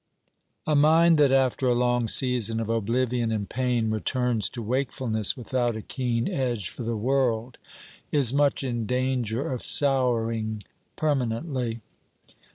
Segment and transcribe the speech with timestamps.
[0.65, 5.75] A mind that after a long season of oblivion in pain returns to wakefulness without
[5.75, 7.59] a keen edge for the world,
[8.11, 10.63] is much in danger of souring
[10.95, 11.81] permanently.